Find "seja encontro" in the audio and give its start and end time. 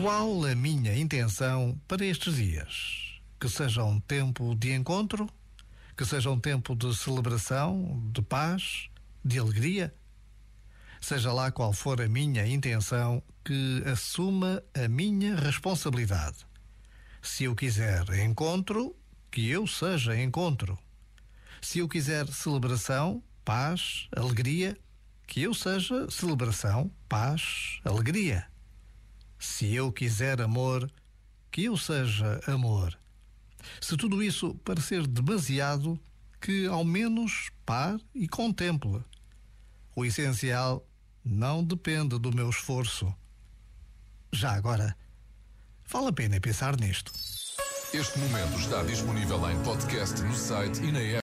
19.66-20.78